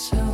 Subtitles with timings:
[0.00, 0.29] So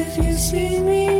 [0.00, 1.19] if you see me.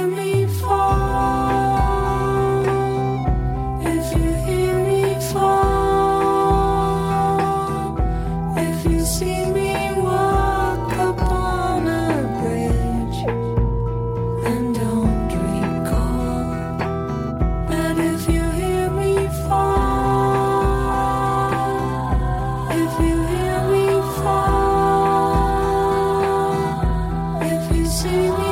[28.21, 28.50] you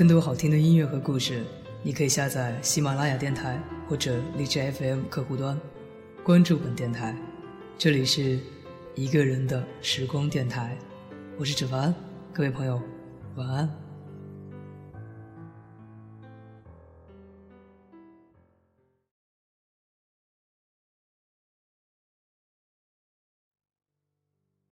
[0.00, 1.44] 更多好听的音乐和故事，
[1.82, 5.60] 你可以下载喜马拉雅电台或者荔枝 FM 客户端，
[6.24, 7.14] 关注本电台。
[7.76, 8.40] 这里是
[8.94, 10.74] 一个人的时光电台，
[11.36, 11.94] 我是芷凡，
[12.32, 12.80] 各位朋友，
[13.36, 13.89] 晚安。